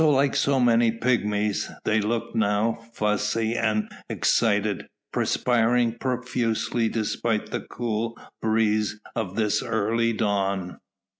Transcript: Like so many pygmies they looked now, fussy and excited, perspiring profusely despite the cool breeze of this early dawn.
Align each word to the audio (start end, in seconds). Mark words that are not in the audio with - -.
Like 0.03 0.35
so 0.35 0.59
many 0.59 0.91
pygmies 0.91 1.71
they 1.85 2.01
looked 2.01 2.35
now, 2.35 2.87
fussy 2.91 3.53
and 3.53 3.87
excited, 4.09 4.87
perspiring 5.13 5.95
profusely 5.99 6.89
despite 6.89 7.51
the 7.51 7.59
cool 7.61 8.17
breeze 8.41 8.99
of 9.15 9.35
this 9.35 9.61
early 9.61 10.11
dawn. 10.13 10.79